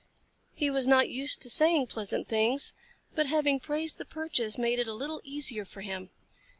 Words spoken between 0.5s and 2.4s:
He was not used to saying pleasant